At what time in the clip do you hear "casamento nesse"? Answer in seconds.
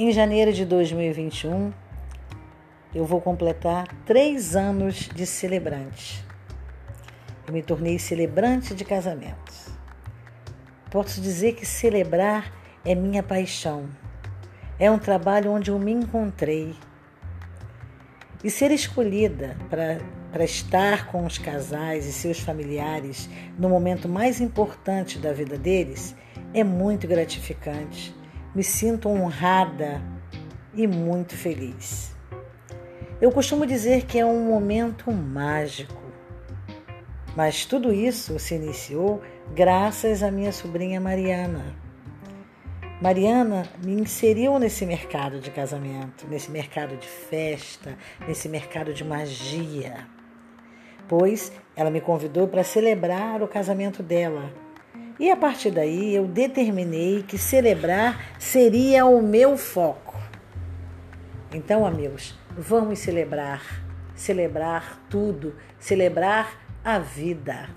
45.52-46.50